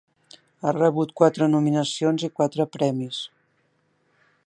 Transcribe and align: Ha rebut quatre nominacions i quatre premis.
Ha 0.61 0.71
rebut 0.77 1.11
quatre 1.21 1.49
nominacions 1.57 2.27
i 2.29 2.33
quatre 2.41 2.69
premis. 2.79 3.21